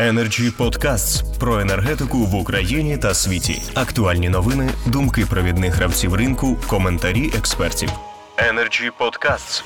Energy 0.00 0.50
Podcasts 0.56 1.38
про 1.38 1.60
енергетику 1.60 2.18
в 2.18 2.34
Україні 2.34 2.98
та 2.98 3.14
світі. 3.14 3.62
Актуальні 3.74 4.28
новини, 4.28 4.70
думки 4.86 5.26
провідних 5.30 5.74
гравців 5.74 6.14
ринку, 6.14 6.56
коментарі 6.66 7.32
експертів. 7.38 7.90
Energy 8.36 8.90
Podcasts. 9.00 9.62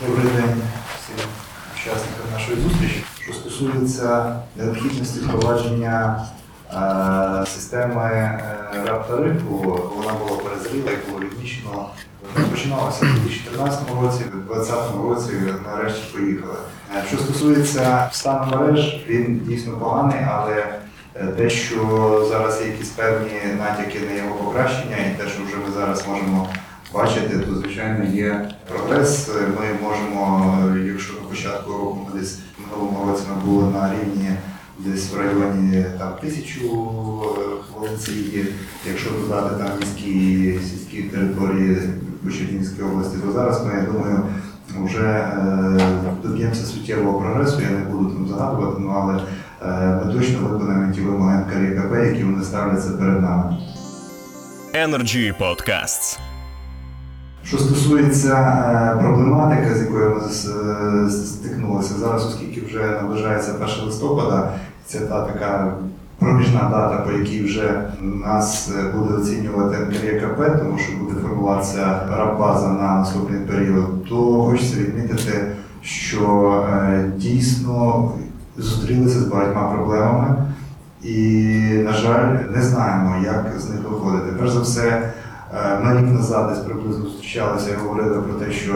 Добрий 0.00 0.24
день 0.24 0.62
всім 1.02 1.26
учасникам 1.74 2.26
нашої 2.32 2.60
зустрічі. 2.60 3.04
Що 3.22 3.32
стосується 3.32 4.36
необхідності 4.56 5.20
впровадження 5.20 6.26
е, 6.72 7.46
системи 7.46 8.02
е, 8.02 8.84
РАП-тарифу, 8.86 9.90
вона 9.96 10.12
була 10.12 10.36
перезріла 10.36 10.90
і 10.92 11.10
було 11.10 11.20
відмічено. 11.20 11.88
Розпочиналося 12.36 12.98
в 13.06 13.20
2014 13.20 13.80
році, 14.02 14.24
в 14.24 14.48
2020 14.48 14.78
році 15.08 15.32
нарешті 15.66 16.02
поїхали. 16.12 16.54
Е, 16.96 17.02
Що 17.08 17.16
стосується 17.18 18.08
стану 18.12 18.56
мереж, 18.56 19.04
він 19.08 19.40
дійсно 19.46 19.72
поганий, 19.72 20.20
але 20.30 20.80
е, 21.14 21.26
те, 21.26 21.50
що 21.50 21.78
зараз 22.30 22.60
є 22.60 22.66
якісь 22.66 22.88
певні 22.88 23.40
натяки 23.58 24.00
на 24.00 24.14
його 24.14 24.34
покращення, 24.34 24.96
і 24.96 25.22
те, 25.22 25.28
що 25.28 25.42
вже 25.44 25.56
ми 25.56 25.72
зараз 25.74 26.08
можемо 26.08 26.48
бачити, 26.94 27.38
то 27.38 27.54
звичайно 27.54 28.04
є 28.04 28.50
прогрес. 28.68 29.28
Ми 29.28 29.88
можемо, 29.88 30.54
якщо 30.92 31.14
на 31.14 31.28
початку 31.28 31.72
року 31.72 32.08
ми 32.14 32.20
десь 32.20 32.38
минулому 32.58 33.10
році 33.10 33.22
ми 33.30 33.50
були 33.50 33.72
на 33.72 33.90
рівні 33.92 34.30
десь 34.78 35.12
в 35.12 35.18
районі 35.18 35.84
там 35.98 36.12
тисячу 36.20 36.68
вулиці, 37.74 38.44
якщо 38.88 39.10
додати 39.10 39.64
там 39.64 39.78
міські 39.80 40.58
сільські 40.70 41.02
території 41.02 41.78
Чернігівській 42.32 42.82
області, 42.82 43.16
то 43.26 43.32
зараз 43.32 43.66
ми, 43.66 43.72
я 43.74 43.82
думаю, 43.92 44.22
вже 44.84 45.06
е, 45.06 45.80
доб'ємося 46.22 46.64
суттєвого 46.64 47.20
прогресу. 47.20 47.60
Я 47.62 47.70
не 47.70 47.84
буду 47.84 48.10
там 48.10 48.28
загадувати, 48.28 48.76
ну, 48.80 48.92
але 48.96 49.20
е, 49.62 50.00
ми 50.06 50.12
точно 50.12 50.48
виконаємо 50.48 50.92
ті 50.92 51.00
вимоги 51.00 51.36
НКРКП, 51.36 51.94
які 52.06 52.24
вони 52.24 52.44
ставляться 52.44 52.90
перед 52.90 53.22
нами. 53.22 53.56
Energy 54.74 55.34
Podcasts. 55.40 56.18
Що 57.44 57.58
стосується 57.58 58.34
е, 58.34 59.02
проблематики, 59.02 59.74
з 59.74 59.80
якою 59.80 60.14
ми 60.14 61.10
стикнулися 61.10 61.94
зараз, 61.94 62.26
оскільки 62.26 62.66
вже 62.66 62.86
наближається 62.86 63.52
1 63.52 63.68
листопада, 63.86 64.52
це 64.86 65.00
та 65.00 65.26
така 65.26 65.74
проміжна 66.18 66.60
дата, 66.60 66.96
по 67.06 67.12
якій 67.12 67.44
вже 67.44 67.82
нас 68.02 68.72
е, 68.78 68.96
буде 68.96 69.14
оцінювати 69.14 69.76
НКРКП, 69.78 70.58
тому 70.58 70.78
що 70.78 70.96
буде 70.98 71.20
формуватися 71.20 72.00
раб-база 72.18 72.68
на 72.68 72.94
наступний 72.94 73.40
період, 73.40 74.04
то 74.08 74.42
хочеться 74.42 74.76
відмітити, 74.76 75.46
що 75.82 76.50
е, 76.72 77.12
дійсно 77.16 78.12
зустрілися 78.56 79.20
з 79.20 79.24
багатьма 79.24 79.62
проблемами. 79.62 80.36
І, 81.02 81.18
на 81.84 81.92
жаль, 81.92 82.36
не 82.56 82.62
знаємо, 82.62 83.16
як 83.24 83.52
з 83.58 83.70
них 83.70 83.78
виходити. 83.90 84.32
Перш 84.38 84.50
за 84.50 84.60
все, 84.60 84.88
е, 84.88 85.80
ми 85.84 86.00
рік 86.00 86.10
назад 86.10 86.48
десь 86.48 86.58
приблизно 86.58 87.04
зустрічалися 87.04 87.70
і 87.70 87.86
говорили 87.86 88.22
про 88.22 88.34
те, 88.34 88.52
що 88.52 88.72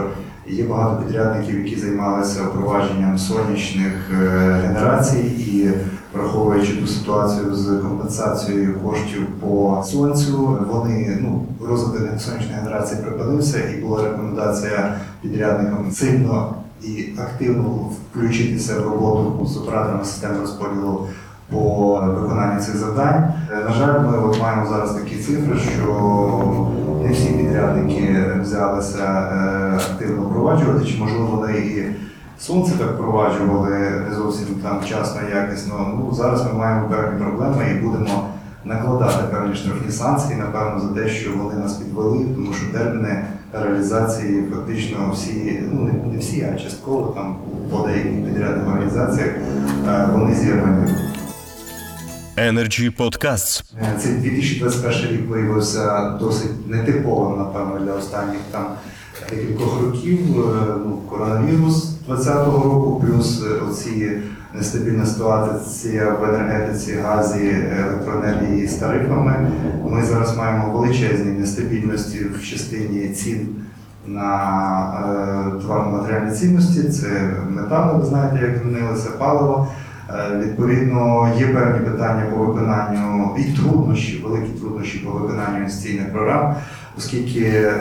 є 0.50 0.64
багато 0.64 1.02
підрядників, 1.02 1.64
які 1.64 1.76
займалися 1.80 2.42
впровадженням 2.42 3.18
сонячних 3.18 3.92
е, 4.12 4.38
генерацій 4.66 5.18
і 5.38 5.70
враховуючи 6.14 6.76
ту 6.76 6.86
ситуацію 6.86 7.54
з 7.54 7.66
компенсацією 7.66 8.74
коштів 8.80 9.26
по 9.40 9.84
сонцю, 9.86 10.58
вони 10.70 11.18
ну 11.20 11.46
розвиток 11.68 12.20
сонячної 12.20 12.58
генерації 12.58 13.02
припинився, 13.02 13.58
і 13.70 13.80
була 13.80 14.02
рекомендація 14.04 14.94
підрядникам 15.22 15.90
сильно 15.92 16.54
і 16.82 17.04
активно 17.18 17.90
включитися 18.10 18.80
в 18.80 18.84
роботу 18.84 19.46
з 19.46 19.56
операторами 19.56 20.04
системи 20.04 20.40
розподілу 20.40 21.06
по 21.50 21.94
виконанню 22.20 22.60
цих 22.60 22.76
завдань. 22.76 23.32
Е, 23.52 23.64
На 23.68 23.72
жаль, 23.74 24.00
ми 24.00 24.18
от 24.18 24.40
маємо 24.40 24.66
зараз 24.70 24.94
такі 24.94 25.16
цифри, 25.16 25.58
що 25.58 26.66
не 27.04 27.12
всі 27.12 27.30
підрядники 27.58 28.16
взялися 28.42 29.04
е, 29.04 29.76
активно 29.76 30.22
впроваджувати, 30.22 30.86
чи 30.86 30.98
можливо 30.98 31.26
вони 31.26 31.58
і 31.58 31.84
сонце 32.38 32.72
так 32.78 32.94
впроваджували 32.94 33.70
не 34.08 34.14
зовсім 34.16 34.46
там 34.62 34.78
вчасно, 34.80 35.20
якісно. 35.34 35.98
Ну 35.98 36.14
зараз 36.14 36.44
ми 36.44 36.52
маємо 36.52 36.88
певні 36.88 37.20
проблеми 37.20 37.64
і 37.70 37.84
будемо 37.84 38.28
накладати 38.64 39.24
певні 39.32 39.54
штрафні 39.54 39.92
санкції, 39.92 40.38
напевно, 40.38 40.80
за 40.80 40.88
те, 40.88 41.08
що 41.08 41.30
вони 41.32 41.54
нас 41.54 41.74
підвели, 41.74 42.24
тому 42.34 42.52
що 42.52 42.78
терміни 42.78 43.24
реалізації 43.52 44.44
фактично 44.54 45.10
всі, 45.12 45.62
ну 45.72 45.90
не, 46.12 46.18
всі, 46.18 46.48
а 46.54 46.58
частково 46.58 47.06
там 47.06 47.36
по 47.70 47.88
деяких 47.88 48.24
підрядних 48.24 48.68
організаціях 48.68 49.30
е, 49.88 50.08
вони 50.12 50.34
зірвані. 50.34 51.07
Energy 52.38 52.90
Podcasts. 52.96 53.62
Е, 53.82 53.98
Цей 53.98 54.12
2021 54.12 55.10
рік 55.10 55.28
виявився 55.28 56.10
досить 56.20 56.70
нетиповим, 56.70 57.38
напевно, 57.38 57.78
для 57.84 57.92
останніх 57.92 58.40
там 58.50 58.66
декількох 59.30 59.82
років. 59.82 60.18
Е, 60.40 60.74
Ну, 60.86 60.98
коронавірус 61.10 61.84
2020 61.84 62.46
року, 62.46 63.04
плюс 63.06 63.42
е, 63.42 63.64
оці 63.70 64.12
нестабільна 64.54 65.06
ситуація 65.06 66.10
в 66.20 66.24
енергетиці, 66.24 66.94
газі, 67.04 67.56
електроенергії 67.80 68.66
з 68.66 68.74
тарифами. 68.74 69.50
Ми 69.84 70.04
зараз 70.04 70.36
маємо 70.36 70.78
величезні 70.78 71.32
нестабільності 71.32 72.18
в 72.18 72.44
частині 72.44 73.08
цін 73.08 73.48
на 74.06 74.28
товарно-матеріальні 75.62 76.32
цінності. 76.36 76.82
Це 76.82 77.30
метали, 77.50 77.98
ви 77.98 78.06
знаєте, 78.06 78.38
як 78.46 78.58
змінилося 78.62 79.08
паливо. 79.18 79.68
Е, 80.10 80.38
Відповідно, 80.38 81.32
є 81.38 81.46
певні 81.46 81.90
питання 81.90 82.22
по 82.30 82.36
виконанню 82.44 83.36
і 83.38 83.44
труднощі, 83.44 84.24
великі 84.24 84.48
труднощі 84.60 84.98
по 84.98 85.10
виконанню 85.10 85.56
інвестиційних 85.56 86.12
програм, 86.12 86.54
оскільки, 86.98 87.40
е, 87.40 87.72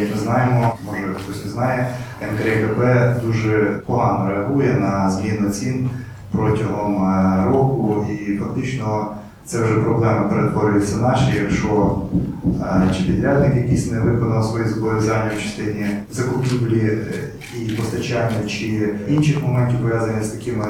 як 0.00 0.10
ми 0.10 0.20
знаємо, 0.22 0.76
може 0.86 1.14
хтось 1.14 1.44
не 1.44 1.50
знає, 1.50 1.88
НКРКП 2.22 2.80
дуже 3.26 3.80
погано 3.86 4.30
реагує 4.30 4.74
на 4.74 5.10
зміну 5.10 5.50
цін 5.50 5.90
протягом 6.32 7.04
е, 7.04 7.44
року, 7.46 8.06
і 8.10 8.36
фактично 8.36 9.06
це 9.44 9.62
вже 9.62 9.74
проблеми 9.74 10.28
перетворюються 10.28 10.96
наші, 10.96 11.36
якщо 11.42 11.98
чи 12.96 13.02
підрядник 13.04 13.56
якийсь 13.56 13.90
не 13.90 14.00
виконав 14.00 14.44
свої 14.44 14.68
зобов'язання 14.68 15.30
в 15.36 15.42
частині 15.42 15.86
закупівлі 16.12 16.98
і 17.60 17.70
постачання, 17.70 18.48
чи 18.48 18.88
інших 19.08 19.42
моментів 19.42 19.78
пов'язаних 19.78 20.24
з 20.24 20.28
такими 20.28 20.66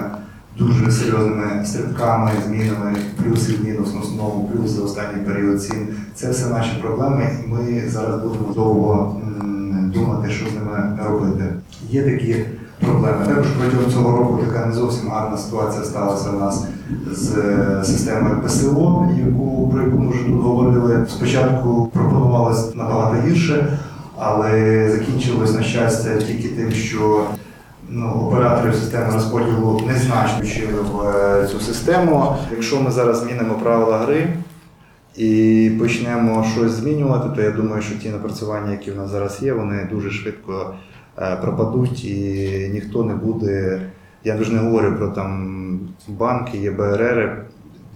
дуже 0.58 0.90
серйозними 0.90 1.64
стрибками, 1.64 2.30
змінами, 2.46 2.96
плюс 3.22 3.50
мінус 3.64 3.94
на 3.94 4.00
основному, 4.00 4.50
плюс 4.52 4.70
за 4.70 4.82
останній 4.82 5.24
період 5.26 5.62
цін. 5.62 5.88
Це 6.14 6.30
все 6.30 6.46
наші 6.46 6.76
проблеми, 6.82 7.30
і 7.44 7.48
ми 7.48 7.88
зараз 7.88 8.22
будемо 8.22 8.52
довго 8.54 9.20
думати, 9.94 10.30
що 10.30 10.46
з 10.50 10.54
ними 10.54 10.98
робити. 11.08 11.44
Є 11.90 12.02
такі 12.02 12.36
проблеми. 12.80 13.26
Також 13.26 13.46
протягом 13.46 13.92
цього 13.92 14.18
року 14.18 14.38
така 14.46 14.66
не 14.66 14.72
зовсім 14.72 15.08
гарна 15.08 15.36
ситуація 15.36 15.84
сталася 15.84 16.30
у 16.30 16.40
нас 16.40 16.64
з 17.12 17.38
е, 17.38 17.84
системою 17.84 18.42
ПСО, 18.44 19.08
яку 19.26 19.70
про 19.72 19.82
яку 19.82 19.98
ми 19.98 20.10
вже 20.10 20.24
тут 20.24 20.42
говорили. 20.42 21.06
Спочатку 21.08 21.90
пропонувалось 21.94 22.74
набагато 22.74 23.28
гірше, 23.28 23.78
але 24.18 24.88
закінчилось 24.90 25.54
на 25.54 25.62
щастя 25.62 26.16
тільки 26.16 26.48
тим, 26.48 26.70
що 26.70 27.26
ну, 27.88 28.10
операторів 28.10 28.74
системи 28.74 29.12
розподілу 29.12 29.80
незначно 29.86 30.42
вчили 30.42 30.80
в 30.80 31.00
е, 31.08 31.46
цю 31.46 31.60
систему. 31.60 32.36
Якщо 32.50 32.80
ми 32.80 32.90
зараз 32.90 33.18
змінимо 33.18 33.54
правила 33.54 33.98
гри 33.98 34.28
і 35.16 35.72
почнемо 35.80 36.44
щось 36.52 36.72
змінювати, 36.72 37.36
то 37.36 37.42
я 37.42 37.50
думаю, 37.50 37.82
що 37.82 37.98
ті 37.98 38.08
напрацювання, 38.08 38.70
які 38.70 38.90
в 38.90 38.96
нас 38.96 39.10
зараз 39.10 39.42
є, 39.42 39.52
вони 39.52 39.88
дуже 39.92 40.10
швидко 40.10 40.74
е, 41.18 41.36
пропадуть 41.36 42.04
і 42.04 42.70
ніхто 42.72 43.04
не 43.04 43.14
буде. 43.14 43.80
Я 44.24 44.36
вже 44.36 44.52
не 44.52 44.58
говорю 44.58 44.96
про 44.96 45.08
там 45.08 45.80
банки, 46.08 46.58
ЄБРР, 46.58 47.44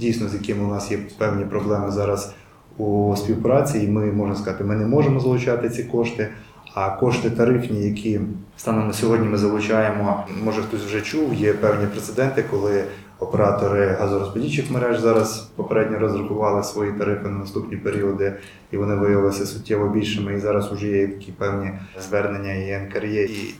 дійсно, 0.00 0.28
з 0.28 0.34
якими 0.34 0.64
у 0.64 0.68
нас 0.70 0.90
є 0.90 0.98
певні 1.18 1.44
проблеми 1.44 1.90
зараз 1.90 2.34
у 2.78 3.14
співпраці, 3.16 3.78
і 3.78 3.88
ми 3.88 4.12
можна 4.12 4.34
сказати, 4.34 4.64
ми 4.64 4.76
не 4.76 4.86
можемо 4.86 5.20
залучати 5.20 5.68
ці 5.68 5.84
кошти. 5.84 6.28
А 6.74 6.90
кошти 6.90 7.30
тарифні, 7.30 7.84
які 7.84 8.20
станом 8.56 8.86
на 8.86 8.92
сьогодні 8.92 9.28
ми 9.28 9.38
залучаємо, 9.38 10.24
може 10.44 10.62
хтось 10.62 10.80
вже 10.80 11.00
чув, 11.00 11.34
є 11.34 11.52
певні 11.52 11.86
прецеденти, 11.86 12.44
коли 12.50 12.84
оператори 13.18 13.96
газорозподільчих 14.00 14.70
мереж 14.70 15.00
зараз 15.00 15.50
попередньо 15.56 15.98
розрахували 15.98 16.62
свої 16.62 16.92
тарифи 16.92 17.28
на 17.28 17.38
наступні 17.38 17.76
періоди, 17.76 18.32
і 18.70 18.76
вони 18.76 18.94
виявилися 18.94 19.46
суттєво 19.46 19.88
більшими. 19.88 20.34
І 20.34 20.40
зараз 20.40 20.72
вже 20.72 20.86
є 20.88 21.08
такі 21.08 21.32
певні 21.32 21.70
звернення 22.00 22.52
і 22.52 22.82
НКРЄ, 22.82 23.24
і 23.24 23.54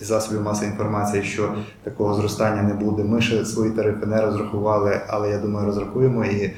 засобів 0.00 0.42
масової 0.42 0.70
інформації, 0.70 1.22
що 1.22 1.54
такого 1.82 2.14
зростання 2.14 2.62
не 2.62 2.74
буде. 2.74 3.04
Ми 3.04 3.20
ще 3.20 3.44
свої 3.44 3.70
тарифи 3.70 4.06
не 4.06 4.20
розрахували, 4.20 5.00
але 5.08 5.30
я 5.30 5.38
думаю, 5.38 5.66
розрахуємо 5.66 6.24
і 6.24 6.54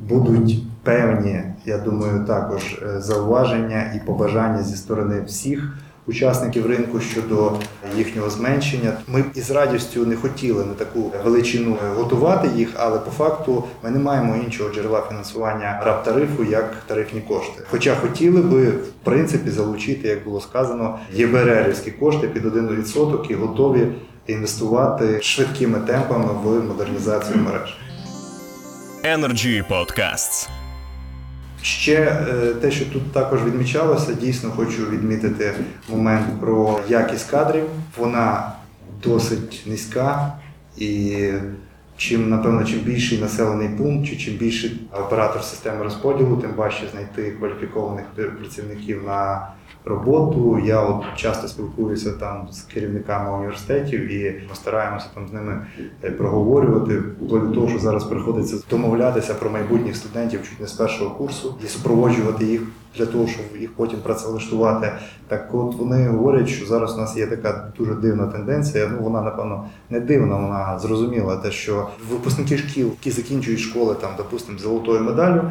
будуть 0.00 0.62
певні, 0.82 1.42
я 1.66 1.78
думаю, 1.78 2.24
також 2.26 2.62
е, 2.82 3.00
зауваження 3.00 3.92
і 3.96 4.06
побажання 4.06 4.62
зі 4.62 4.76
сторони 4.76 5.22
всіх 5.26 5.78
учасників 6.06 6.66
ринку 6.66 7.00
щодо 7.00 7.52
їхнього 7.96 8.30
зменшення. 8.30 8.92
Ми 9.08 9.24
із 9.34 9.50
радістю 9.50 10.06
не 10.06 10.16
хотіли 10.16 10.64
на 10.64 10.74
таку 10.74 11.12
величину 11.24 11.76
готувати 11.96 12.48
їх, 12.56 12.68
але 12.76 12.98
по 12.98 13.10
факту 13.10 13.64
ми 13.82 13.90
не 13.90 13.98
маємо 13.98 14.36
іншого 14.36 14.74
джерела 14.74 15.02
фінансування 15.08 15.80
раб 15.84 16.04
тарифу 16.04 16.44
як 16.44 16.74
тарифні 16.86 17.20
кошти. 17.20 17.62
Хоча 17.70 17.94
хотіли 17.94 18.42
би 18.42 18.66
в 18.70 18.92
принципі 19.04 19.50
залучити, 19.50 20.08
як 20.08 20.24
було 20.24 20.40
сказано, 20.40 20.98
ЄБРРівські 21.12 21.90
кошти 21.90 22.28
під 22.28 22.44
1% 22.44 23.30
і 23.30 23.34
готові 23.34 23.86
інвестувати 24.26 25.22
швидкими 25.22 25.80
темпами 25.80 26.28
в 26.42 26.64
модернізацію 26.64 27.38
мереж. 27.38 27.76
Energy 29.04 29.62
Podcasts. 29.68 30.63
Ще 31.64 31.94
е, 31.94 32.54
те, 32.60 32.70
що 32.70 32.84
тут 32.84 33.12
також 33.12 33.44
відмічалося, 33.44 34.14
дійсно 34.14 34.50
хочу 34.50 34.86
відмітити 34.90 35.54
момент 35.88 36.26
про 36.40 36.80
якість 36.88 37.30
кадрів. 37.30 37.64
Вона 37.98 38.52
досить 39.04 39.62
низька, 39.66 40.32
і 40.76 41.18
чим, 41.96 42.30
напевно, 42.30 42.64
чим 42.64 42.80
більший 42.80 43.20
населений 43.20 43.68
пункт, 43.68 44.08
чи 44.08 44.16
чим 44.16 44.34
більший 44.34 44.80
оператор 44.92 45.42
системи 45.42 45.84
розподілу, 45.84 46.36
тим 46.36 46.50
важче 46.56 46.88
знайти 46.92 47.30
кваліфікованих 47.30 48.04
працівників 48.40 49.02
на 49.06 49.48
роботу. 49.84 50.62
Я 50.64 50.80
от 50.80 51.04
часто 51.16 51.48
спілкуюся 51.48 52.12
там 52.12 52.48
з 52.50 52.60
керівниками 52.62 53.36
університетів 53.36 54.12
і 54.12 54.42
ми 54.48 54.54
стараємося 54.54 55.06
там 55.14 55.28
з 55.28 55.32
ними 55.32 55.66
е, 56.04 56.10
проговорювати. 56.10 56.98
Вплоть 56.98 57.54
того, 57.54 57.68
що 57.68 57.78
зараз 57.78 58.04
приходиться 58.04 58.56
домовлятися 58.70 59.34
про 59.34 59.50
майбутніх 59.50 59.96
студентів 59.96 60.40
чуть 60.50 60.60
не 60.60 60.66
з 60.66 60.72
першого 60.72 61.10
курсу 61.10 61.54
і 61.64 61.66
супроводжувати 61.66 62.44
їх 62.44 62.62
для 62.96 63.06
того, 63.06 63.26
щоб 63.26 63.44
їх 63.60 63.72
потім 63.72 63.98
працевлаштувати. 63.98 64.92
Так 65.28 65.54
от 65.54 65.74
вони 65.74 66.08
говорять, 66.08 66.48
що 66.48 66.66
зараз 66.66 66.94
у 66.94 67.00
нас 67.00 67.16
є 67.16 67.26
така 67.26 67.72
дуже 67.78 67.94
дивна 67.94 68.26
тенденція. 68.26 68.90
Ну 68.92 69.02
вона 69.02 69.22
напевно 69.22 69.64
не 69.90 70.00
дивна, 70.00 70.36
вона 70.36 70.78
зрозуміла. 70.78 71.36
Те, 71.36 71.50
що 71.50 71.88
випускники 72.10 72.58
шкіл, 72.58 72.86
які 72.86 73.10
закінчують 73.10 73.60
школи, 73.60 73.94
там, 74.00 74.10
допустимо, 74.16 74.58
золотою 74.58 75.00
медаллю 75.00 75.42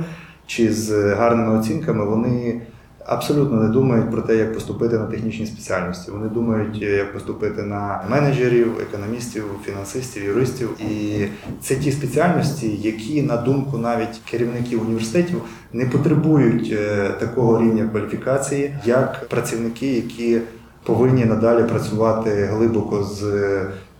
чи 0.47 0.73
з 0.73 1.13
гарними 1.13 1.59
оцінками, 1.59 2.05
вони. 2.05 2.61
Абсолютно 3.05 3.63
не 3.63 3.69
думають 3.69 4.11
про 4.11 4.21
те, 4.21 4.35
як 4.35 4.53
поступити 4.53 4.97
на 4.97 5.05
технічні 5.05 5.45
спеціальності. 5.45 6.11
Вони 6.11 6.29
думають, 6.29 6.81
як 6.81 7.13
поступити 7.13 7.63
на 7.63 8.03
менеджерів, 8.09 8.67
економістів, 8.81 9.43
фінансистів, 9.65 10.23
юристів. 10.23 10.69
І 10.81 11.25
це 11.61 11.75
ті 11.75 11.91
спеціальності, 11.91 12.77
які, 12.81 13.21
на 13.21 13.37
думку 13.37 13.77
навіть 13.77 14.21
керівників 14.31 14.81
університетів, 14.81 15.41
не 15.73 15.85
потребують 15.85 16.69
е, 16.71 17.09
такого 17.19 17.61
рівня 17.61 17.87
кваліфікації, 17.87 18.75
як 18.85 19.27
працівники, 19.29 19.93
які 19.93 20.39
повинні 20.83 21.25
надалі 21.25 21.63
працювати 21.63 22.49
глибоко 22.51 23.03
з 23.03 23.21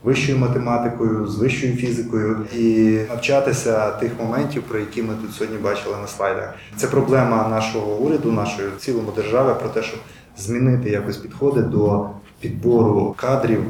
вищою 0.04 0.38
математикою, 0.38 1.28
з 1.28 1.36
вищою 1.36 1.76
фізикою 1.76 2.46
і 2.56 2.98
навчатися 3.10 3.92
тих 3.92 4.12
моментів, 4.20 4.64
про 4.64 4.80
які 4.80 5.02
ми 5.04 5.14
тут 5.22 5.34
сьогодні 5.34 5.58
бачили 5.58 5.96
на 6.02 6.08
слайдах. 6.08 6.54
Це 6.78 6.88
проблема 6.88 7.48
нашого 7.48 7.96
уряду, 7.96 8.32
нашої 8.32 8.68
цілому 8.80 9.12
держави, 9.12 9.56
про 9.60 9.70
те, 9.70 9.84
щоб 9.84 10.00
змінити 10.38 10.90
якось 10.90 11.18
підходи 11.18 11.62
до 11.62 12.10
підбору 12.40 13.16
кадрів. 13.18 13.64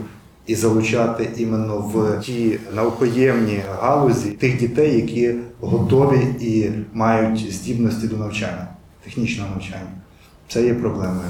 І 0.48 0.56
залучати 0.56 1.30
іменно 1.38 1.78
в 1.78 2.20
ті 2.22 2.60
наукоємні 2.76 3.62
галузі 3.82 4.30
тих 4.30 4.60
дітей, 4.60 4.96
які 4.96 5.36
готові 5.62 6.20
і 6.40 6.72
мають 6.94 7.54
здібності 7.54 8.08
до 8.08 8.18
навчання, 8.18 8.68
технічного 9.04 9.50
навчання. 9.50 9.92
Це 10.48 10.66
є 10.66 10.74
проблемою. 10.74 11.30